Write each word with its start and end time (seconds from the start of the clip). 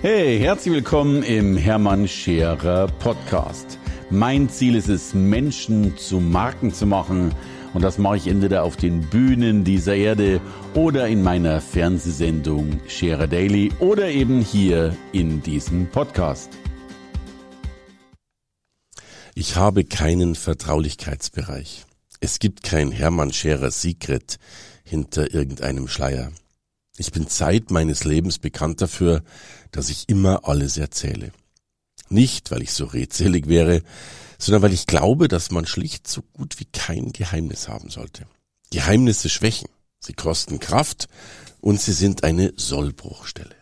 Hey, 0.00 0.38
herzlich 0.38 0.74
willkommen 0.74 1.24
im 1.24 1.56
Hermann 1.56 2.06
Scherer 2.06 2.86
Podcast. 2.86 3.80
Mein 4.10 4.48
Ziel 4.48 4.76
ist 4.76 4.88
es, 4.88 5.12
Menschen 5.12 5.96
zu 5.96 6.20
Marken 6.20 6.72
zu 6.72 6.86
machen. 6.86 7.34
Und 7.74 7.82
das 7.82 7.98
mache 7.98 8.18
ich 8.18 8.28
entweder 8.28 8.62
auf 8.62 8.76
den 8.76 9.00
Bühnen 9.00 9.64
dieser 9.64 9.96
Erde 9.96 10.40
oder 10.74 11.08
in 11.08 11.24
meiner 11.24 11.60
Fernsehsendung 11.60 12.78
Scherer 12.86 13.26
Daily 13.26 13.72
oder 13.80 14.08
eben 14.08 14.40
hier 14.40 14.96
in 15.10 15.42
diesem 15.42 15.88
Podcast. 15.90 16.50
Ich 19.34 19.56
habe 19.56 19.82
keinen 19.82 20.36
Vertraulichkeitsbereich. 20.36 21.86
Es 22.20 22.38
gibt 22.38 22.62
kein 22.62 22.92
Hermann 22.92 23.32
Scherer 23.32 23.72
Secret 23.72 24.38
hinter 24.84 25.34
irgendeinem 25.34 25.88
Schleier. 25.88 26.30
Ich 27.00 27.12
bin 27.12 27.28
Zeit 27.28 27.70
meines 27.70 28.02
Lebens 28.02 28.40
bekannt 28.40 28.80
dafür, 28.80 29.22
dass 29.70 29.88
ich 29.88 30.08
immer 30.08 30.48
alles 30.48 30.76
erzähle. 30.76 31.32
Nicht, 32.08 32.50
weil 32.50 32.62
ich 32.62 32.72
so 32.72 32.86
redselig 32.86 33.48
wäre, 33.48 33.82
sondern 34.38 34.62
weil 34.62 34.72
ich 34.72 34.86
glaube, 34.86 35.28
dass 35.28 35.50
man 35.50 35.66
schlicht 35.66 36.08
so 36.08 36.22
gut 36.32 36.60
wie 36.60 36.64
kein 36.64 37.12
Geheimnis 37.12 37.68
haben 37.68 37.90
sollte. 37.90 38.26
Geheimnisse 38.70 39.28
schwächen, 39.28 39.68
sie 39.98 40.12
kosten 40.12 40.60
Kraft 40.60 41.08
und 41.60 41.80
sie 41.80 41.92
sind 41.92 42.24
eine 42.24 42.52
Sollbruchstelle. 42.56 43.54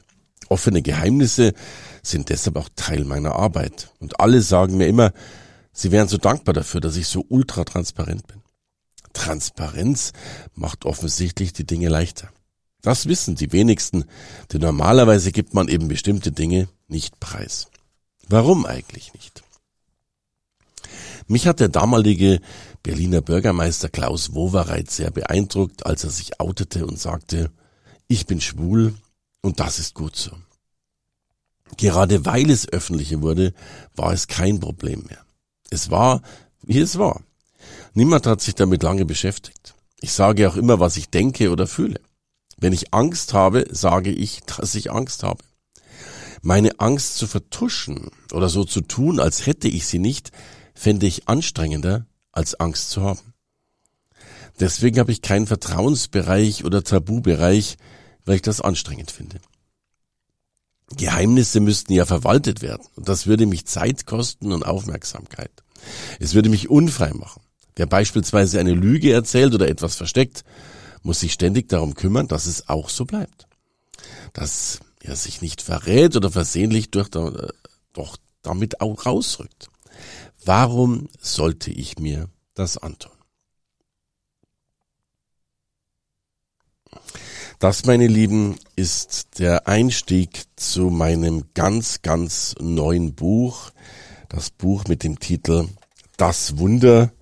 Offene 0.49 0.83
Geheimnisse 0.83 1.55
sind 2.03 2.29
deshalb 2.29 2.57
auch 2.57 2.69
Teil 2.77 3.05
meiner 3.05 3.35
Arbeit. 3.35 3.91
Und 3.99 4.21
alle 4.21 4.43
sagen 4.43 4.77
mir 4.77 4.87
immer, 4.87 5.13
sie 5.73 5.91
wären 5.91 6.09
so 6.09 6.19
dankbar 6.19 6.55
dafür, 6.55 6.81
dass 6.81 6.97
ich 6.97 7.09
so 7.09 7.25
ultra 7.29 7.65
transparent 7.65 8.27
bin. 8.27 8.43
Transparenz 9.13 10.13
macht 10.55 10.85
offensichtlich 10.85 11.53
die 11.53 11.67
Dinge 11.67 11.89
leichter. 11.89 12.29
Das 12.87 13.07
wissen 13.07 13.35
die 13.35 13.51
wenigsten, 13.51 14.05
denn 14.53 14.61
normalerweise 14.61 15.33
gibt 15.33 15.55
man 15.55 15.67
eben 15.67 15.89
bestimmte 15.89 16.31
Dinge 16.31 16.69
nicht 16.87 17.19
preis. 17.19 17.67
Warum 18.29 18.65
eigentlich 18.65 19.13
nicht? 19.13 19.43
Mich 21.27 21.49
hat 21.49 21.59
der 21.59 21.69
damalige 21.69 22.41
Berliner 22.85 23.23
Bürgermeister 23.23 23.89
Klaus 23.89 24.35
Wowereit 24.35 24.89
sehr 24.89 25.11
beeindruckt, 25.11 25.85
als 25.85 26.05
er 26.05 26.11
sich 26.11 26.39
outete 26.39 26.87
und 26.87 26.97
sagte, 26.97 27.51
ich 28.07 28.27
bin 28.27 28.41
schwul 28.41 28.95
und 29.43 29.59
das 29.59 29.81
ist 29.81 29.95
gut 29.95 30.15
so. 30.15 30.31
Gerade 31.79 32.25
weil 32.25 32.49
es 32.51 32.69
öffentliche 32.69 33.21
wurde, 33.21 33.53
war 33.97 34.13
es 34.13 34.29
kein 34.29 34.61
Problem 34.61 35.03
mehr. 35.09 35.27
Es 35.71 35.91
war, 35.91 36.23
wie 36.63 36.79
es 36.79 36.97
war. 36.99 37.21
Niemand 37.95 38.29
hat 38.29 38.43
sich 38.43 38.55
damit 38.55 38.85
lange 38.85 39.05
beschäftigt. 39.05 39.75
Ich 40.01 40.13
sage 40.13 40.49
auch 40.49 40.55
immer, 40.55 40.79
was 40.79 40.97
ich 40.97 41.11
denke 41.11 41.51
oder 41.51 41.67
fühle. 41.67 41.99
Wenn 42.57 42.73
ich 42.73 42.95
Angst 42.95 43.35
habe, 43.35 43.67
sage 43.71 44.11
ich, 44.11 44.41
dass 44.43 44.75
ich 44.75 44.91
Angst 44.91 45.23
habe. 45.23 45.43
Meine 46.43 46.81
Angst 46.81 47.17
zu 47.17 47.27
vertuschen 47.27 48.11
oder 48.33 48.49
so 48.49 48.65
zu 48.65 48.81
tun, 48.81 49.21
als 49.21 49.47
hätte 49.47 49.69
ich 49.69 49.87
sie 49.87 49.99
nicht, 49.99 50.31
fände 50.75 51.07
ich 51.07 51.29
anstrengender, 51.29 52.07
als 52.33 52.55
Angst 52.55 52.91
zu 52.91 53.03
haben. 53.03 53.35
Deswegen 54.61 54.99
habe 54.99 55.13
ich 55.13 55.23
keinen 55.23 55.47
Vertrauensbereich 55.47 56.65
oder 56.65 56.83
Tabubereich, 56.83 57.77
weil 58.25 58.37
ich 58.37 58.43
das 58.43 58.61
anstrengend 58.61 59.11
finde. 59.11 59.39
Geheimnisse 60.97 61.61
müssten 61.61 61.93
ja 61.93 62.07
verwaltet 62.07 62.63
werden 62.63 62.87
und 62.95 63.09
das 63.09 63.27
würde 63.27 63.47
mich 63.47 63.67
Zeit 63.67 64.07
kosten 64.07 64.53
und 64.53 64.65
Aufmerksamkeit. 64.65 65.51
Es 66.21 66.35
würde 66.35 66.49
mich 66.49 66.71
unfrei 66.71 67.13
machen. 67.13 67.43
Wer 67.75 67.87
beispielsweise 67.87 68.61
eine 68.61 68.73
Lüge 68.73 69.13
erzählt 69.13 69.53
oder 69.55 69.69
etwas 69.69 69.97
versteckt, 69.97 70.45
muss 71.07 71.21
sich 71.21 71.33
ständig 71.33 71.69
darum 71.69 71.95
kümmern, 71.95 72.27
dass 72.27 72.47
es 72.47 72.69
auch 72.69 72.89
so 72.91 73.05
bleibt. 73.05 73.47
Dass 74.33 74.81
er 75.01 75.15
sich 75.15 75.41
nicht 75.41 75.63
verrät 75.63 76.17
oder 76.17 76.33
versehentlich 76.33 76.91
durch, 76.91 77.09
äh, 77.15 77.49
doch 77.93 78.17
damit 78.43 78.81
auch 78.81 79.07
rausrückt. 79.07 79.69
Warum 80.45 81.09
sollte 81.21 81.71
ich 81.71 81.99
mir 81.99 82.29
das 82.55 82.77
antun? 82.77 83.13
Das, 87.61 87.85
meine 87.85 88.09
Lieben, 88.09 88.59
ist 88.75 89.39
der 89.39 89.69
Einstieg 89.69 90.45
zu 90.57 90.91
meinem 90.91 91.45
ganz, 91.55 92.03
ganz 92.03 92.55
neuen 92.61 93.15
Buch. 93.15 93.71
Das 94.29 94.51
Buch 94.51 94.85
mit 94.89 95.05
dem 95.05 95.21
Titel 95.21 95.69
Das 96.17 96.59
Wunder. 96.59 97.13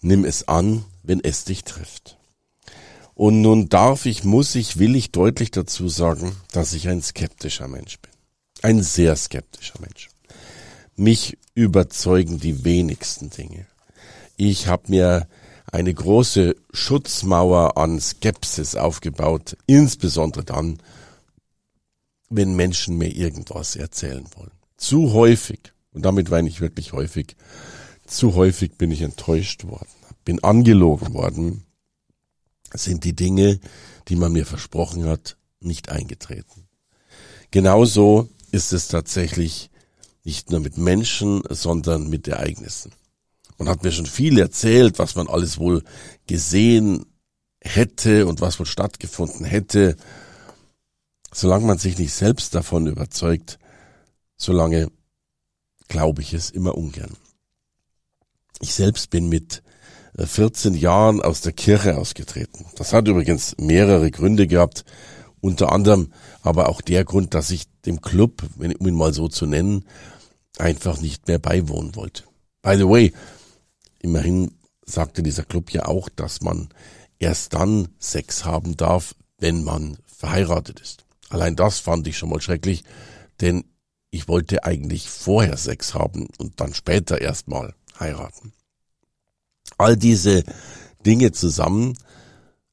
Nimm 0.00 0.24
es 0.24 0.48
an, 0.48 0.84
wenn 1.02 1.22
es 1.22 1.44
dich 1.44 1.62
trifft. 1.62 2.16
Und 3.16 3.40
nun 3.40 3.70
darf 3.70 4.04
ich, 4.04 4.24
muss 4.24 4.54
ich, 4.54 4.78
will 4.78 4.94
ich 4.94 5.10
deutlich 5.10 5.50
dazu 5.50 5.88
sagen, 5.88 6.36
dass 6.52 6.74
ich 6.74 6.86
ein 6.86 7.00
skeptischer 7.00 7.66
Mensch 7.66 7.98
bin. 7.98 8.12
Ein 8.60 8.82
sehr 8.82 9.16
skeptischer 9.16 9.80
Mensch. 9.80 10.10
Mich 10.96 11.38
überzeugen 11.54 12.38
die 12.38 12.64
wenigsten 12.64 13.30
Dinge. 13.30 13.66
Ich 14.36 14.68
habe 14.68 14.82
mir 14.88 15.28
eine 15.72 15.94
große 15.94 16.56
Schutzmauer 16.74 17.78
an 17.78 17.98
Skepsis 18.00 18.76
aufgebaut, 18.76 19.56
insbesondere 19.66 20.44
dann, 20.44 20.76
wenn 22.28 22.54
Menschen 22.54 22.98
mir 22.98 23.16
irgendwas 23.16 23.76
erzählen 23.76 24.26
wollen. 24.36 24.52
Zu 24.76 25.14
häufig, 25.14 25.72
und 25.94 26.04
damit 26.04 26.28
meine 26.28 26.50
ich 26.50 26.60
wirklich 26.60 26.92
häufig, 26.92 27.34
zu 28.06 28.34
häufig 28.34 28.76
bin 28.76 28.90
ich 28.90 29.00
enttäuscht 29.00 29.64
worden, 29.64 29.88
bin 30.26 30.44
angelogen 30.44 31.14
worden, 31.14 31.65
sind 32.76 33.04
die 33.04 33.14
Dinge, 33.14 33.60
die 34.08 34.16
man 34.16 34.32
mir 34.32 34.46
versprochen 34.46 35.06
hat, 35.06 35.36
nicht 35.60 35.88
eingetreten. 35.90 36.68
Genauso 37.50 38.28
ist 38.52 38.72
es 38.72 38.88
tatsächlich 38.88 39.70
nicht 40.24 40.50
nur 40.50 40.60
mit 40.60 40.76
Menschen, 40.76 41.42
sondern 41.48 42.08
mit 42.08 42.26
Ereignissen. 42.26 42.92
Man 43.58 43.68
hat 43.68 43.82
mir 43.82 43.92
schon 43.92 44.06
viel 44.06 44.38
erzählt, 44.38 44.98
was 44.98 45.14
man 45.14 45.28
alles 45.28 45.58
wohl 45.58 45.82
gesehen 46.26 47.06
hätte 47.60 48.26
und 48.26 48.40
was 48.40 48.58
wohl 48.58 48.66
stattgefunden 48.66 49.44
hätte. 49.44 49.96
Solange 51.32 51.66
man 51.66 51.78
sich 51.78 51.98
nicht 51.98 52.12
selbst 52.12 52.54
davon 52.54 52.86
überzeugt, 52.86 53.58
solange 54.36 54.90
glaube 55.88 56.22
ich 56.22 56.34
es 56.34 56.50
immer 56.50 56.76
ungern. 56.76 57.16
Ich 58.60 58.74
selbst 58.74 59.10
bin 59.10 59.28
mit 59.28 59.62
14 60.18 60.74
Jahren 60.74 61.20
aus 61.20 61.42
der 61.42 61.52
Kirche 61.52 61.98
ausgetreten. 61.98 62.64
Das 62.76 62.92
hat 62.92 63.06
übrigens 63.08 63.54
mehrere 63.58 64.10
Gründe 64.10 64.46
gehabt, 64.46 64.84
unter 65.40 65.72
anderem 65.72 66.12
aber 66.42 66.68
auch 66.68 66.80
der 66.80 67.04
Grund, 67.04 67.34
dass 67.34 67.50
ich 67.50 67.64
dem 67.84 68.00
Club, 68.00 68.42
um 68.58 68.86
ihn 68.86 68.94
mal 68.94 69.12
so 69.12 69.28
zu 69.28 69.46
nennen, 69.46 69.84
einfach 70.58 71.00
nicht 71.00 71.28
mehr 71.28 71.38
beiwohnen 71.38 71.94
wollte. 71.96 72.24
By 72.62 72.76
the 72.76 72.88
way, 72.88 73.12
immerhin 74.00 74.52
sagte 74.84 75.22
dieser 75.22 75.44
Club 75.44 75.70
ja 75.70 75.86
auch, 75.86 76.08
dass 76.08 76.40
man 76.40 76.68
erst 77.18 77.52
dann 77.54 77.88
Sex 77.98 78.44
haben 78.44 78.76
darf, 78.76 79.14
wenn 79.38 79.64
man 79.64 79.98
verheiratet 80.06 80.80
ist. 80.80 81.04
Allein 81.28 81.56
das 81.56 81.78
fand 81.78 82.06
ich 82.06 82.16
schon 82.16 82.30
mal 82.30 82.40
schrecklich, 82.40 82.84
denn 83.40 83.64
ich 84.10 84.28
wollte 84.28 84.64
eigentlich 84.64 85.10
vorher 85.10 85.56
Sex 85.56 85.94
haben 85.94 86.28
und 86.38 86.60
dann 86.60 86.72
später 86.72 87.20
erstmal 87.20 87.74
heiraten. 87.98 88.52
All 89.78 89.96
diese 89.96 90.44
Dinge 91.04 91.32
zusammen 91.32 91.96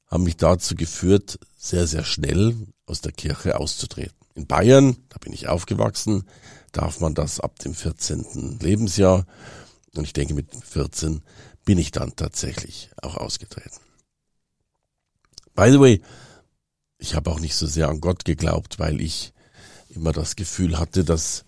haben 0.08 0.24
mich 0.24 0.38
dazu 0.38 0.75
geführt, 0.75 1.40
sehr, 1.58 1.88
sehr 1.88 2.03
schnell 2.03 2.56
aus 2.86 3.02
der 3.02 3.12
Kirche 3.12 3.59
auszutreten. 3.59 4.16
In 4.36 4.47
Bayern, 4.47 4.97
da 5.09 5.18
bin 5.19 5.34
ich 5.34 5.47
aufgewachsen, 5.47 6.24
darf 6.72 7.00
man 7.00 7.13
das 7.13 7.40
ab 7.40 7.59
dem 7.59 7.74
14. 7.74 8.59
Lebensjahr. 8.59 9.25
Und 9.96 10.06
ich 10.06 10.13
denke, 10.13 10.34
mit 10.34 10.47
14 10.66 11.22
bin 11.66 11.78
ich 11.78 11.92
dann 11.92 12.16
tatsächlich 12.16 12.90
auch 13.02 13.18
ausgetreten. 13.18 13.80
By 15.56 15.72
the 15.72 15.80
way, 15.80 16.02
ich 16.97 17.16
habe 17.16 17.30
auch 17.30 17.40
nicht 17.40 17.56
so 17.56 17.68
sehr 17.68 17.90
an 17.90 18.02
Gott 18.02 18.25
geglaubt, 18.25 18.80
weil 18.80 19.01
ich 19.01 19.33
immer 19.89 20.12
das 20.12 20.36
Gefühl 20.36 20.80
hatte, 20.80 21.04
dass 21.04 21.45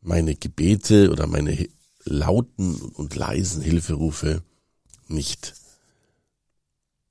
meine 0.00 0.34
Gebete 0.36 1.10
oder 1.10 1.26
meine 1.26 1.68
lauten 2.04 2.76
und 2.76 3.14
leisen 3.14 3.62
Hilferufe 3.62 4.42
nicht 5.08 5.54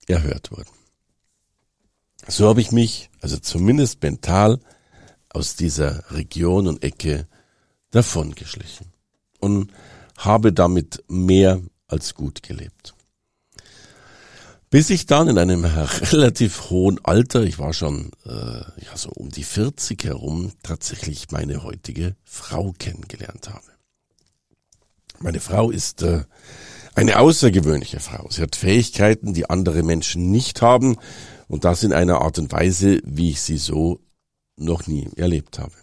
erhört 0.08 0.52
wurden. 0.52 0.70
So 2.28 2.48
habe 2.48 2.62
ich 2.62 2.72
mich, 2.72 3.10
also 3.22 3.38
zumindest 3.38 4.02
mental, 4.02 4.60
aus 5.30 5.56
dieser 5.56 6.12
Region 6.12 6.68
und 6.68 6.84
Ecke 6.84 7.28
davongeschlichen 7.92 8.94
und 9.40 9.72
habe 10.18 10.54
damit 10.54 11.04
mehr 11.08 11.62
als 11.88 12.14
gut 12.14 12.44
gelebt. 12.44 12.94
Bis 14.70 14.90
ich 14.90 15.06
dann 15.06 15.28
in 15.28 15.38
einem 15.38 15.66
relativ 16.12 16.70
hohen 16.70 17.04
Alter, 17.04 17.44
ich 17.44 17.60
war 17.60 17.74
schon 17.74 18.12
äh, 18.26 18.32
ja 18.32 18.96
so 18.96 19.10
um 19.10 19.30
die 19.30 19.44
40 19.44 20.04
herum, 20.04 20.52
tatsächlich 20.64 21.30
meine 21.32 21.64
heutige 21.64 22.16
Frau 22.24 22.74
kennengelernt 22.78 23.50
habe. 23.50 23.66
Meine 25.20 25.40
Frau 25.40 25.70
ist 25.70 26.02
äh, 26.02 26.24
eine 26.96 27.20
außergewöhnliche 27.20 28.00
Frau. 28.00 28.28
Sie 28.30 28.42
hat 28.42 28.56
Fähigkeiten, 28.56 29.34
die 29.34 29.50
andere 29.50 29.84
Menschen 29.84 30.32
nicht 30.32 30.62
haben 30.62 30.98
und 31.48 31.66
das 31.66 31.84
in 31.84 31.94
einer 31.94 32.22
Art 32.22 32.40
und 32.40 32.52
Weise, 32.52 33.02
wie 33.04 33.32
ich 33.32 33.42
sie 33.42 33.58
so 33.58 34.00
noch 34.56 34.88
nie 34.88 35.10
erlebt 35.16 35.60
habe. 35.60 35.74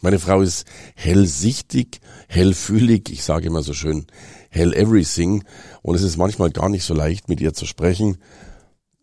Meine 0.00 0.18
Frau 0.18 0.42
ist 0.42 0.66
hellsichtig, 0.94 2.00
hellfühlig, 2.28 3.10
ich 3.10 3.24
sage 3.24 3.46
immer 3.46 3.62
so 3.62 3.72
schön, 3.72 4.06
hell 4.50 4.74
everything. 4.74 5.44
Und 5.82 5.94
es 5.94 6.02
ist 6.02 6.18
manchmal 6.18 6.50
gar 6.50 6.68
nicht 6.68 6.84
so 6.84 6.92
leicht, 6.92 7.28
mit 7.28 7.40
ihr 7.40 7.54
zu 7.54 7.64
sprechen. 7.64 8.18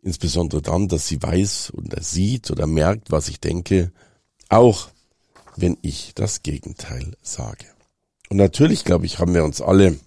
Insbesondere 0.04 0.62
dann, 0.62 0.88
dass 0.88 1.08
sie 1.08 1.22
weiß 1.22 1.74
oder 1.74 2.02
sieht 2.02 2.52
oder 2.52 2.68
merkt, 2.68 3.12
was 3.12 3.30
ich 3.30 3.40
denke. 3.40 3.92
Auch 4.50 4.90
wenn 5.56 5.78
ich 5.82 6.14
das 6.16 6.44
Gegenteil 6.44 7.16
sage. 7.22 7.66
Und 8.30 8.38
natürlich, 8.38 8.86
glaube 8.86 9.06
ich, 9.06 9.20
haben 9.20 9.34
wir 9.34 9.44
uns 9.44 9.62
alle 9.62 9.98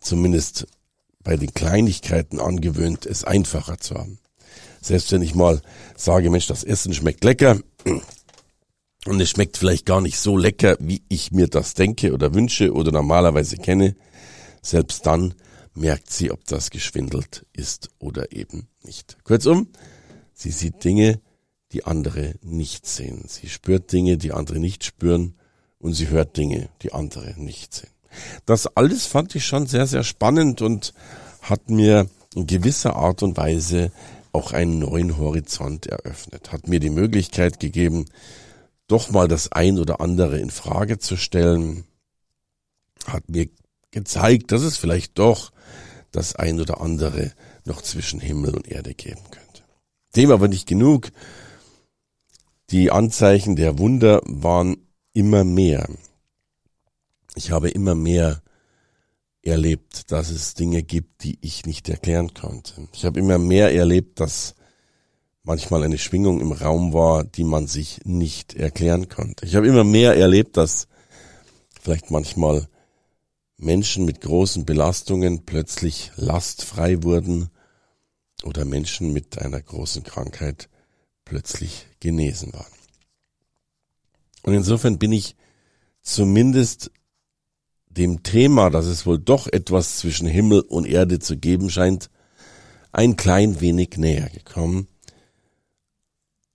zumindest 0.00 0.66
bei 1.22 1.36
den 1.36 1.52
Kleinigkeiten 1.52 2.40
angewöhnt, 2.40 3.06
es 3.06 3.24
einfacher 3.24 3.78
zu 3.78 3.94
haben. 3.94 4.18
Selbst 4.80 5.12
wenn 5.12 5.22
ich 5.22 5.34
mal 5.34 5.60
sage, 5.96 6.30
Mensch, 6.30 6.46
das 6.46 6.64
Essen 6.64 6.94
schmeckt 6.94 7.24
lecker, 7.24 7.60
und 9.06 9.20
es 9.20 9.30
schmeckt 9.30 9.56
vielleicht 9.56 9.86
gar 9.86 10.00
nicht 10.00 10.18
so 10.18 10.36
lecker, 10.36 10.76
wie 10.80 11.02
ich 11.08 11.32
mir 11.32 11.48
das 11.48 11.74
denke 11.74 12.12
oder 12.12 12.34
wünsche 12.34 12.72
oder 12.72 12.92
normalerweise 12.92 13.56
kenne, 13.56 13.96
selbst 14.62 15.06
dann 15.06 15.34
merkt 15.74 16.10
sie, 16.10 16.30
ob 16.30 16.44
das 16.44 16.70
geschwindelt 16.70 17.46
ist 17.52 17.90
oder 17.98 18.32
eben 18.32 18.68
nicht. 18.82 19.18
Kurzum, 19.24 19.68
sie 20.34 20.50
sieht 20.50 20.84
Dinge, 20.84 21.20
die 21.72 21.84
andere 21.84 22.34
nicht 22.42 22.86
sehen. 22.86 23.24
Sie 23.28 23.48
spürt 23.48 23.92
Dinge, 23.92 24.18
die 24.18 24.32
andere 24.32 24.58
nicht 24.58 24.84
spüren 24.84 25.34
und 25.78 25.94
sie 25.94 26.08
hört 26.08 26.36
Dinge, 26.36 26.68
die 26.82 26.92
andere 26.92 27.34
nicht 27.40 27.74
sehen. 27.74 27.90
Das 28.46 28.66
alles 28.76 29.06
fand 29.06 29.34
ich 29.34 29.46
schon 29.46 29.66
sehr, 29.66 29.86
sehr 29.86 30.04
spannend 30.04 30.62
und 30.62 30.94
hat 31.42 31.70
mir 31.70 32.08
in 32.34 32.46
gewisser 32.46 32.96
Art 32.96 33.22
und 33.22 33.36
Weise 33.36 33.92
auch 34.32 34.52
einen 34.52 34.78
neuen 34.78 35.18
Horizont 35.18 35.86
eröffnet, 35.86 36.52
hat 36.52 36.68
mir 36.68 36.80
die 36.80 36.90
Möglichkeit 36.90 37.58
gegeben, 37.58 38.06
doch 38.86 39.10
mal 39.10 39.28
das 39.28 39.52
ein 39.52 39.78
oder 39.78 40.00
andere 40.00 40.38
in 40.38 40.50
Frage 40.50 40.98
zu 40.98 41.16
stellen, 41.16 41.84
hat 43.06 43.28
mir 43.28 43.48
gezeigt, 43.90 44.52
dass 44.52 44.62
es 44.62 44.76
vielleicht 44.76 45.18
doch 45.18 45.52
das 46.12 46.36
ein 46.36 46.60
oder 46.60 46.80
andere 46.80 47.32
noch 47.64 47.82
zwischen 47.82 48.20
Himmel 48.20 48.54
und 48.54 48.68
Erde 48.68 48.94
geben 48.94 49.22
könnte. 49.30 49.62
Dem 50.16 50.30
aber 50.30 50.48
nicht 50.48 50.66
genug. 50.66 51.10
Die 52.70 52.90
Anzeichen 52.90 53.56
der 53.56 53.78
Wunder 53.78 54.20
waren 54.24 54.76
immer 55.12 55.44
mehr. 55.44 55.88
Ich 57.34 57.50
habe 57.50 57.70
immer 57.70 57.94
mehr 57.94 58.42
erlebt, 59.42 60.10
dass 60.12 60.30
es 60.30 60.54
Dinge 60.54 60.82
gibt, 60.82 61.24
die 61.24 61.38
ich 61.40 61.64
nicht 61.64 61.88
erklären 61.88 62.34
konnte. 62.34 62.88
Ich 62.92 63.04
habe 63.04 63.18
immer 63.18 63.38
mehr 63.38 63.74
erlebt, 63.74 64.20
dass 64.20 64.54
manchmal 65.42 65.82
eine 65.82 65.98
Schwingung 65.98 66.40
im 66.40 66.52
Raum 66.52 66.92
war, 66.92 67.24
die 67.24 67.44
man 67.44 67.66
sich 67.66 68.00
nicht 68.04 68.54
erklären 68.54 69.08
konnte. 69.08 69.46
Ich 69.46 69.56
habe 69.56 69.66
immer 69.66 69.84
mehr 69.84 70.16
erlebt, 70.16 70.56
dass 70.56 70.88
vielleicht 71.80 72.10
manchmal 72.10 72.68
Menschen 73.56 74.04
mit 74.04 74.20
großen 74.20 74.64
Belastungen 74.64 75.44
plötzlich 75.44 76.12
lastfrei 76.16 77.02
wurden 77.02 77.50
oder 78.42 78.64
Menschen 78.64 79.12
mit 79.12 79.38
einer 79.38 79.60
großen 79.60 80.02
Krankheit 80.02 80.68
plötzlich 81.24 81.86
genesen 82.00 82.52
waren. 82.52 82.72
Und 84.42 84.54
insofern 84.54 84.98
bin 84.98 85.12
ich 85.12 85.36
zumindest 86.02 86.90
dem 87.90 88.22
Thema, 88.22 88.70
dass 88.70 88.86
es 88.86 89.04
wohl 89.04 89.18
doch 89.18 89.46
etwas 89.46 89.98
zwischen 89.98 90.26
Himmel 90.26 90.60
und 90.60 90.86
Erde 90.86 91.18
zu 91.18 91.36
geben 91.36 91.70
scheint, 91.70 92.10
ein 92.92 93.16
klein 93.16 93.60
wenig 93.60 93.96
näher 93.96 94.30
gekommen 94.30 94.88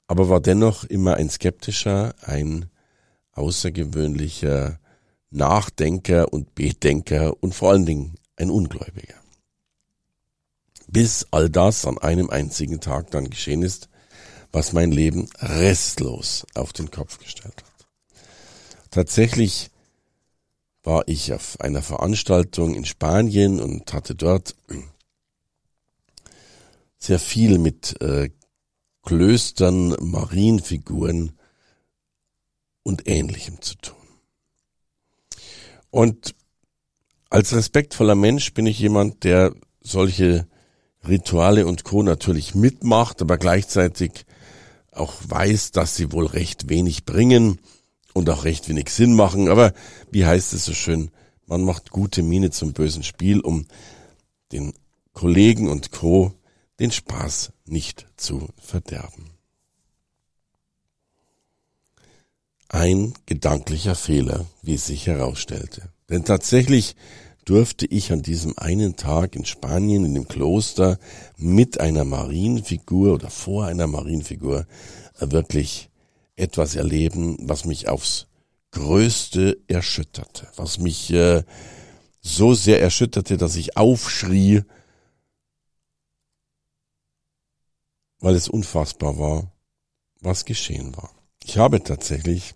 aber 0.07 0.29
war 0.29 0.39
dennoch 0.39 0.83
immer 0.83 1.15
ein 1.15 1.29
skeptischer, 1.29 2.13
ein 2.21 2.69
außergewöhnlicher 3.31 4.79
Nachdenker 5.31 6.31
und 6.31 6.55
Bedenker 6.55 7.41
und 7.41 7.53
vor 7.53 7.71
allen 7.71 7.85
Dingen 7.85 8.15
ein 8.37 8.49
Ungläubiger. 8.49 9.15
Bis 10.87 11.25
all 11.31 11.49
das 11.49 11.85
an 11.85 11.97
einem 11.97 12.29
einzigen 12.29 12.79
Tag 12.79 13.11
dann 13.11 13.29
geschehen 13.29 13.63
ist, 13.63 13.89
was 14.51 14.71
mein 14.71 14.91
Leben 14.91 15.27
restlos 15.39 16.45
auf 16.53 16.71
den 16.71 16.91
Kopf 16.91 17.17
gestellt 17.17 17.55
hat. 17.57 17.87
Tatsächlich 18.91 19.71
war 20.85 21.07
ich 21.07 21.33
auf 21.33 21.59
einer 21.59 21.81
Veranstaltung 21.81 22.75
in 22.75 22.85
Spanien 22.85 23.59
und 23.59 23.91
hatte 23.91 24.15
dort 24.15 24.55
sehr 26.97 27.19
viel 27.19 27.57
mit 27.57 27.99
äh, 28.01 28.29
Klöstern, 29.03 29.95
Marienfiguren 29.99 31.33
und 32.83 33.07
ähnlichem 33.07 33.61
zu 33.61 33.75
tun. 33.75 33.95
Und 35.89 36.35
als 37.29 37.53
respektvoller 37.53 38.15
Mensch 38.15 38.53
bin 38.53 38.67
ich 38.67 38.79
jemand, 38.79 39.23
der 39.23 39.53
solche 39.81 40.47
Rituale 41.07 41.65
und 41.65 41.83
Co. 41.83 42.03
natürlich 42.03 42.55
mitmacht, 42.55 43.21
aber 43.21 43.37
gleichzeitig 43.37 44.25
auch 44.91 45.13
weiß, 45.27 45.71
dass 45.71 45.95
sie 45.95 46.11
wohl 46.11 46.25
recht 46.25 46.69
wenig 46.69 47.05
bringen 47.05 47.59
und 48.15 48.29
auch 48.29 48.45
recht 48.45 48.69
wenig 48.69 48.89
Sinn 48.89 49.13
machen. 49.13 49.49
Aber 49.49 49.73
wie 50.09 50.25
heißt 50.25 50.53
es 50.53 50.65
so 50.65 50.73
schön, 50.73 51.11
man 51.45 51.63
macht 51.63 51.91
gute 51.91 52.23
Miene 52.23 52.49
zum 52.49 52.73
bösen 52.73 53.03
Spiel, 53.03 53.41
um 53.41 53.67
den 54.51 54.73
Kollegen 55.13 55.69
und 55.69 55.91
Co 55.91 56.33
den 56.79 56.91
Spaß 56.91 57.51
nicht 57.65 58.07
zu 58.17 58.47
verderben. 58.57 59.31
Ein 62.69 63.13
gedanklicher 63.25 63.95
Fehler, 63.95 64.45
wie 64.61 64.75
es 64.75 64.87
sich 64.87 65.07
herausstellte. 65.07 65.89
Denn 66.09 66.25
tatsächlich 66.25 66.95
durfte 67.45 67.85
ich 67.85 68.11
an 68.11 68.21
diesem 68.21 68.57
einen 68.57 68.95
Tag 68.95 69.35
in 69.35 69.45
Spanien 69.45 70.03
in 70.03 70.15
dem 70.15 70.27
Kloster 70.27 70.97
mit 71.37 71.79
einer 71.79 72.05
Marienfigur 72.05 73.13
oder 73.13 73.29
vor 73.29 73.65
einer 73.65 73.87
Marienfigur 73.87 74.65
wirklich 75.19 75.89
etwas 76.35 76.75
erleben, 76.75 77.37
was 77.41 77.65
mich 77.65 77.87
aufs 77.87 78.27
Größte 78.71 79.57
erschütterte, 79.67 80.47
was 80.57 80.79
mich 80.79 81.11
äh, 81.11 81.43
so 82.21 82.53
sehr 82.53 82.81
erschütterte, 82.81 83.37
dass 83.37 83.55
ich 83.55 83.77
aufschrie 83.77 84.63
weil 88.25 88.33
es 88.33 88.49
unfassbar 88.49 89.19
war, 89.19 89.51
was 90.19 90.45
geschehen 90.45 90.95
war. 90.97 91.11
Ich 91.43 91.59
habe 91.59 91.83
tatsächlich 91.83 92.55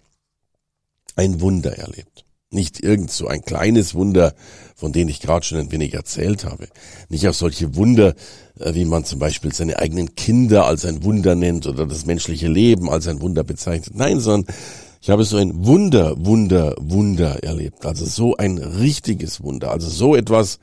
ein 1.15 1.41
Wunder 1.41 1.77
erlebt. 1.77 2.25
Nicht 2.51 2.83
irgend 2.83 3.11
so 3.11 3.27
ein 3.27 3.43
kleines 3.43 3.93
Wunder, 3.93 4.33
von 4.75 4.91
dem 4.91 5.07
ich 5.07 5.19
gerade 5.19 5.45
schon 5.45 5.59
ein 5.59 5.71
wenig 5.71 5.93
erzählt 5.93 6.45
habe. 6.45 6.67
Nicht 7.07 7.27
auch 7.27 7.33
solche 7.33 7.75
Wunder, 7.75 8.15
äh, 8.59 8.73
wie 8.73 8.85
man 8.85 9.05
zum 9.05 9.19
Beispiel 9.19 9.53
seine 9.53 9.77
eigenen 9.77 10.15
Kinder 10.15 10.65
als 10.65 10.83
ein 10.85 11.03
Wunder 11.03 11.35
nennt 11.35 11.67
oder 11.67 11.85
das 11.85 12.05
menschliche 12.07 12.47
Leben 12.47 12.89
als 12.89 13.07
ein 13.07 13.21
Wunder 13.21 13.43
bezeichnet. 13.43 13.95
Nein, 13.95 14.19
sondern 14.19 14.55
ich 15.01 15.09
habe 15.09 15.23
so 15.25 15.37
ein 15.37 15.65
Wunder, 15.65 16.15
Wunder, 16.17 16.75
Wunder 16.79 17.43
erlebt. 17.43 17.85
Also 17.85 18.05
so 18.05 18.35
ein 18.35 18.57
richtiges 18.57 19.41
Wunder. 19.43 19.71
Also 19.71 19.87
so 19.87 20.15
etwas, 20.15 20.59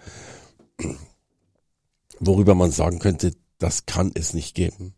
worüber 2.18 2.54
man 2.54 2.72
sagen 2.72 2.98
könnte, 2.98 3.32
das 3.58 3.86
kann 3.86 4.10
es 4.14 4.34
nicht 4.34 4.54
geben. 4.54 4.94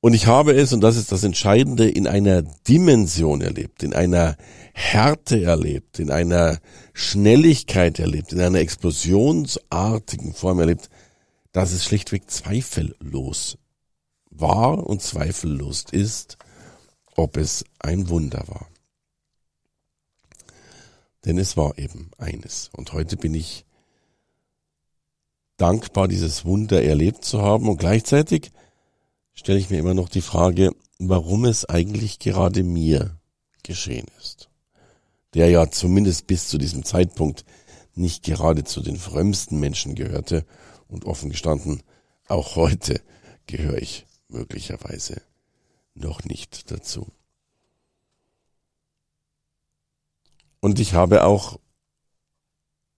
Und 0.00 0.14
ich 0.14 0.26
habe 0.26 0.52
es, 0.52 0.72
und 0.72 0.82
das 0.82 0.96
ist 0.96 1.10
das 1.10 1.24
Entscheidende, 1.24 1.88
in 1.88 2.06
einer 2.06 2.42
Dimension 2.42 3.40
erlebt, 3.40 3.82
in 3.82 3.94
einer 3.94 4.36
Härte 4.72 5.42
erlebt, 5.42 5.98
in 5.98 6.10
einer 6.10 6.58
Schnelligkeit 6.92 7.98
erlebt, 7.98 8.32
in 8.32 8.40
einer 8.40 8.58
explosionsartigen 8.58 10.34
Form 10.34 10.60
erlebt, 10.60 10.90
dass 11.52 11.72
es 11.72 11.84
schlichtweg 11.84 12.30
zweifellos 12.30 13.58
war 14.30 14.86
und 14.86 15.00
zweifellos 15.00 15.86
ist, 15.90 16.36
ob 17.16 17.38
es 17.38 17.64
ein 17.78 18.08
Wunder 18.10 18.44
war. 18.46 18.68
Denn 21.24 21.38
es 21.38 21.56
war 21.56 21.78
eben 21.78 22.10
eines. 22.18 22.70
Und 22.76 22.92
heute 22.92 23.16
bin 23.16 23.34
ich 23.34 23.64
dankbar, 25.56 26.06
dieses 26.06 26.44
Wunder 26.44 26.82
erlebt 26.82 27.24
zu 27.24 27.42
haben 27.42 27.68
und 27.68 27.78
gleichzeitig 27.78 28.52
stelle 29.36 29.58
ich 29.58 29.70
mir 29.70 29.78
immer 29.78 29.94
noch 29.94 30.08
die 30.08 30.22
Frage, 30.22 30.72
warum 30.98 31.44
es 31.44 31.64
eigentlich 31.64 32.18
gerade 32.18 32.64
mir 32.64 33.16
geschehen 33.62 34.06
ist. 34.18 34.48
Der 35.34 35.50
ja 35.50 35.70
zumindest 35.70 36.26
bis 36.26 36.48
zu 36.48 36.58
diesem 36.58 36.84
Zeitpunkt 36.84 37.44
nicht 37.94 38.24
gerade 38.24 38.64
zu 38.64 38.80
den 38.80 38.96
frömmsten 38.96 39.60
Menschen 39.60 39.94
gehörte 39.94 40.44
und 40.88 41.04
offen 41.04 41.30
gestanden, 41.30 41.82
auch 42.26 42.56
heute 42.56 43.00
gehöre 43.46 43.80
ich 43.80 44.06
möglicherweise 44.28 45.22
noch 45.94 46.24
nicht 46.24 46.70
dazu. 46.70 47.06
Und 50.60 50.80
ich 50.80 50.94
habe 50.94 51.24
auch 51.24 51.60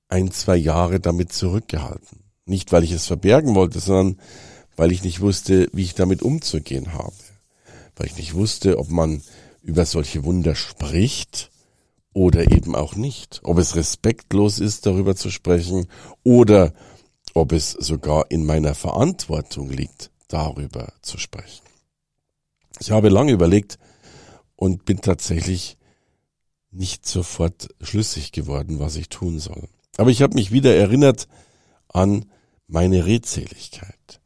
ein, 0.09 0.31
zwei 0.31 0.57
Jahre 0.57 1.01
damit 1.01 1.33
zurückgehalten. 1.33 2.25
Nicht, 2.47 2.73
weil 2.73 2.83
ich 2.83 2.93
es 2.93 3.07
verbergen 3.07 3.55
wollte, 3.55 3.79
sondern 3.79 4.19
weil 4.79 4.93
ich 4.93 5.03
nicht 5.03 5.21
wusste, 5.21 5.69
wie 5.73 5.83
ich 5.83 5.95
damit 5.95 6.23
umzugehen 6.23 6.95
habe. 6.95 7.13
weil 7.97 8.07
ich 8.07 8.17
nicht 8.17 8.35
wusste, 8.35 8.79
ob 8.79 8.91
man 8.91 9.23
über 9.61 9.85
solche 9.85 10.23
Wunder 10.23 10.55
spricht 10.55 11.51
oder 12.13 12.53
eben 12.53 12.77
auch 12.77 12.95
nicht. 12.95 13.41
Ob 13.43 13.59
es 13.59 13.75
respektlos 13.75 14.61
ist, 14.61 14.87
darüber 14.87 15.17
zu 15.17 15.31
sprechen 15.31 15.89
oder 16.23 16.73
ob 17.35 17.51
es 17.51 17.73
sogar 17.73 18.31
in 18.31 18.47
meiner 18.47 18.77
Verantwortung 18.77 19.69
liegt, 19.69 20.13
darüber 20.29 20.93
zu 21.03 21.19
sprechen. 21.19 21.65
Ich 22.79 22.93
habe 22.93 23.09
lange 23.09 23.33
überlegt 23.33 23.81
und 24.55 24.85
bin 24.85 25.01
tatsächlich 25.01 25.77
nicht 26.71 27.05
sofort 27.05 27.69
schlüssig 27.81 28.31
geworden, 28.31 28.79
was 28.79 28.95
ich 28.95 29.09
tun 29.09 29.41
soll. 29.41 29.69
Aber 29.97 30.11
ich 30.11 30.23
habe 30.23 30.35
mich 30.35 30.53
wieder 30.53 30.77
erinnert 30.77 31.27
an 31.89 32.27
meine 32.69 33.07
Redseligkeit, 33.07 34.18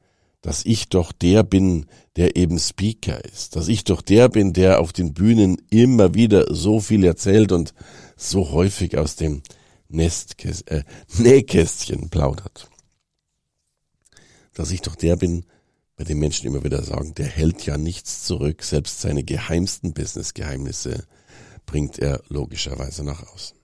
dass 0.42 0.64
ich 0.64 0.88
doch 0.88 1.12
der 1.12 1.44
bin, 1.44 1.86
der 2.16 2.36
eben 2.36 2.58
Speaker 2.58 3.24
ist, 3.24 3.56
dass 3.56 3.68
ich 3.68 3.84
doch 3.84 4.02
der 4.02 4.28
bin, 4.28 4.52
der 4.52 4.80
auf 4.80 4.92
den 4.92 5.14
Bühnen 5.14 5.56
immer 5.70 6.14
wieder 6.14 6.52
so 6.52 6.80
viel 6.80 7.04
erzählt 7.04 7.52
und 7.52 7.72
so 8.16 8.50
häufig 8.50 8.98
aus 8.98 9.16
dem 9.16 9.42
Nestkäst 9.88 10.70
äh, 10.70 10.82
Nähkästchen 11.18 12.10
plaudert. 12.10 12.68
Dass 14.52 14.70
ich 14.70 14.82
doch 14.82 14.96
der 14.96 15.16
bin, 15.16 15.44
bei 15.96 16.04
dem 16.04 16.18
Menschen 16.18 16.46
immer 16.46 16.64
wieder 16.64 16.82
sagen, 16.82 17.14
der 17.14 17.26
hält 17.26 17.64
ja 17.64 17.78
nichts 17.78 18.24
zurück, 18.24 18.62
selbst 18.64 19.00
seine 19.00 19.22
geheimsten 19.22 19.92
Business-Geheimnisse 19.92 21.06
bringt 21.66 21.98
er 21.98 22.20
logischerweise 22.28 23.04
nach 23.04 23.22
außen. 23.32 23.56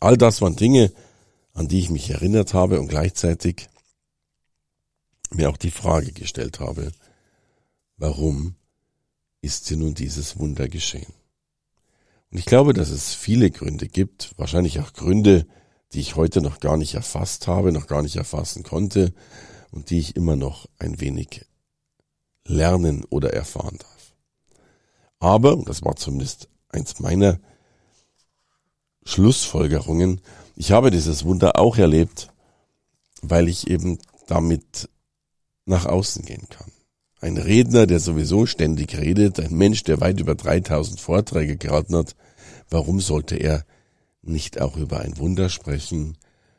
All 0.00 0.16
das 0.16 0.42
waren 0.42 0.56
Dinge, 0.56 0.92
an 1.52 1.68
die 1.68 1.78
ich 1.78 1.90
mich 1.90 2.10
erinnert 2.10 2.52
habe 2.52 2.80
und 2.80 2.88
gleichzeitig 2.88 3.68
mir 5.36 5.50
auch 5.50 5.56
die 5.56 5.70
Frage 5.70 6.12
gestellt 6.12 6.60
habe, 6.60 6.92
warum 7.96 8.56
ist 9.40 9.68
hier 9.68 9.76
nun 9.76 9.94
dieses 9.94 10.38
Wunder 10.38 10.68
geschehen? 10.68 11.12
Und 12.30 12.38
ich 12.38 12.46
glaube, 12.46 12.72
dass 12.72 12.90
es 12.90 13.14
viele 13.14 13.50
Gründe 13.50 13.88
gibt, 13.88 14.32
wahrscheinlich 14.36 14.80
auch 14.80 14.92
Gründe, 14.92 15.46
die 15.92 16.00
ich 16.00 16.16
heute 16.16 16.40
noch 16.40 16.60
gar 16.60 16.76
nicht 16.76 16.94
erfasst 16.94 17.46
habe, 17.46 17.72
noch 17.72 17.86
gar 17.86 18.02
nicht 18.02 18.16
erfassen 18.16 18.62
konnte 18.62 19.14
und 19.70 19.90
die 19.90 19.98
ich 19.98 20.16
immer 20.16 20.36
noch 20.36 20.66
ein 20.78 21.00
wenig 21.00 21.46
lernen 22.44 23.04
oder 23.04 23.32
erfahren 23.32 23.78
darf. 23.78 24.14
Aber, 25.18 25.56
das 25.64 25.82
war 25.82 25.96
zumindest 25.96 26.48
eins 26.68 27.00
meiner 27.00 27.38
Schlussfolgerungen, 29.04 30.20
ich 30.56 30.72
habe 30.72 30.90
dieses 30.90 31.24
Wunder 31.24 31.58
auch 31.58 31.76
erlebt, 31.76 32.32
weil 33.22 33.48
ich 33.48 33.68
eben 33.68 33.98
damit 34.26 34.88
nach 35.66 35.84
außen 35.84 36.24
gehen 36.24 36.48
kann. 36.48 36.70
Ein 37.20 37.36
Redner, 37.36 37.86
der 37.86 38.00
sowieso 38.00 38.46
ständig 38.46 38.96
redet, 38.96 39.40
ein 39.40 39.54
Mensch, 39.54 39.82
der 39.82 40.00
weit 40.00 40.20
über 40.20 40.34
3000 40.34 41.00
Vorträge 41.00 41.56
gehalten 41.56 41.96
hat, 41.96 42.14
warum 42.70 43.00
sollte 43.00 43.36
er 43.36 43.64
nicht 44.22 44.60
auch 44.60 44.76
über 44.76 45.00
ein 45.00 45.18
Wunder 45.18 45.48
sprechen 45.48 46.16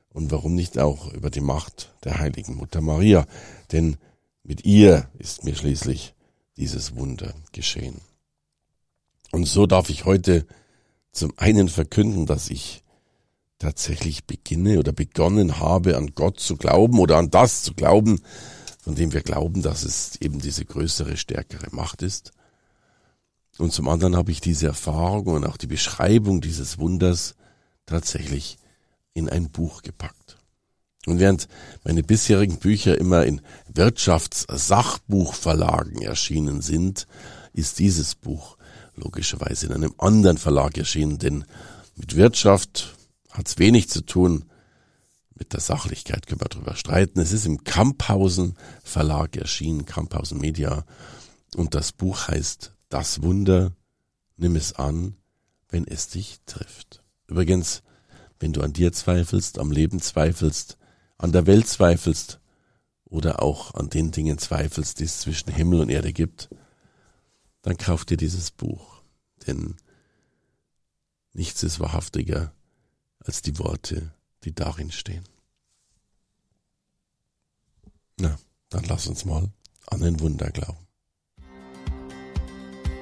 und 0.10 0.32
warum 0.32 0.56
nicht 0.56 0.78
auch 0.80 1.14
über 1.14 1.30
die 1.30 1.42
Macht 1.42 1.94
der 2.04 2.20
heiligen 2.20 2.56
Mutter 2.56 2.82
Maria? 2.82 3.26
Denn 3.72 3.98
mit 4.44 4.66
ihr 4.66 5.10
ist 5.18 5.44
mir 5.44 5.56
schließlich 5.56 6.14
dieses 6.58 6.96
Wunder 6.96 7.34
geschehen. 7.52 8.02
Und 9.32 9.46
so 9.46 9.68
darf 9.68 9.90
ich 9.90 10.06
heute 10.06 10.46
zum 11.12 11.34
einen 11.38 11.70
verkünden, 11.70 12.26
dass 12.26 12.50
ich 12.50 12.84
tatsächlich 13.60 14.26
beginne 14.26 14.80
oder 14.80 14.92
begonnen 14.92 15.60
habe, 15.60 15.98
an 15.98 16.14
Gott 16.16 16.40
zu 16.40 16.58
glauben 16.58 17.00
oder 17.00 17.18
an 17.18 17.30
das 17.30 17.64
zu 17.64 17.74
glauben, 17.74 18.22
von 18.88 18.96
dem 18.96 19.12
wir 19.12 19.22
glauben, 19.22 19.62
dass 19.62 19.84
es 19.84 20.16
eben 20.22 20.40
diese 20.40 20.64
größere, 20.64 21.18
stärkere 21.18 21.76
Macht 21.76 22.02
ist. 22.02 22.32
Und 23.58 23.74
zum 23.74 23.90
anderen 23.90 24.16
habe 24.16 24.32
ich 24.32 24.40
diese 24.40 24.68
Erfahrung 24.68 25.26
und 25.26 25.46
auch 25.46 25.58
die 25.58 25.68
Beschreibung 25.68 26.40
dieses 26.40 26.78
Wunders 26.78 27.36
tatsächlich 27.86 28.58
in 29.14 29.28
ein 29.28 29.50
Buch 29.50 29.82
gepackt. 29.82 30.38
Und 31.06 31.20
während 31.20 31.50
meine 31.84 32.02
bisherigen 32.02 32.60
Bücher 32.60 32.98
immer 32.98 33.26
in 33.26 33.42
Wirtschaftssachbuchverlagen 33.68 36.02
erschienen 36.02 36.62
sind, 36.62 37.08
ist 37.52 37.80
dieses 37.80 38.16
Buch 38.16 38.56
logischerweise 38.96 39.66
in 39.66 39.74
einem 39.74 39.96
anderen 39.98 40.38
Verlag 40.38 40.78
erschienen, 40.78 41.18
denn 41.18 41.44
mit 41.98 42.16
Wirtschaft 42.16 42.96
hat 43.32 43.50
es 43.50 43.58
wenig 43.58 43.90
zu 43.90 44.06
tun, 44.06 44.46
mit 45.40 45.54
der 45.54 45.60
Sachlichkeit 45.60 46.28
können 46.28 46.42
wir 46.42 46.50
drüber 46.50 46.76
streiten. 46.76 47.20
Es 47.20 47.32
ist 47.32 47.46
im 47.46 47.64
Kamphausen 47.64 48.56
Verlag 48.84 49.36
erschienen, 49.36 49.86
Kamphausen 49.86 50.40
Media. 50.40 50.86
Und 51.56 51.76
das 51.76 51.92
Buch 51.92 52.28
heißt 52.28 52.74
Das 52.90 53.22
Wunder, 53.22 53.74
nimm 54.36 54.56
es 54.56 54.74
an, 54.74 55.16
wenn 55.70 55.86
es 55.86 56.10
dich 56.10 56.40
trifft. 56.46 57.04
Übrigens, 57.28 57.84
wenn 58.40 58.54
du 58.54 58.62
an 58.62 58.74
dir 58.74 58.92
zweifelst, 58.94 59.60
am 59.60 59.72
Leben 59.72 60.02
zweifelst, 60.02 60.78
an 61.18 61.32
der 61.32 61.48
Welt 61.48 61.68
zweifelst 61.68 62.40
oder 63.06 63.42
auch 63.42 63.74
an 63.74 63.90
den 63.90 64.12
Dingen 64.12 64.38
zweifelst, 64.38 65.00
die 65.00 65.06
es 65.06 65.20
zwischen 65.20 65.52
Himmel 65.52 65.82
und 65.82 65.90
Erde 65.90 66.14
gibt, 66.14 66.50
dann 67.62 67.78
kauf 67.78 68.06
dir 68.06 68.18
dieses 68.18 68.52
Buch. 68.52 69.02
Denn 69.46 69.76
nichts 71.34 71.64
ist 71.64 71.80
wahrhaftiger 71.80 72.54
als 73.20 73.42
die 73.42 73.60
Worte 73.60 74.14
die 74.48 74.56
darin 74.56 74.92
stehen. 74.92 75.24
Na, 78.18 78.38
dann 78.70 78.86
lass 78.86 79.08
uns 79.08 79.26
mal 79.26 79.50
an 79.88 80.04
ein 80.04 80.22
Wunder 80.22 80.50
glauben. 80.52 80.78